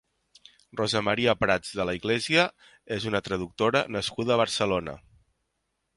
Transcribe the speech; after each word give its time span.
Rosa 0.79 1.01
Maria 1.07 1.35
Prats 1.41 1.75
de 1.81 1.85
la 1.89 1.95
Iglesia 1.99 2.47
és 2.97 3.07
una 3.13 3.23
traductora 3.29 3.85
nascuda 3.97 4.37
a 4.37 4.41
Barcelona. 4.45 5.01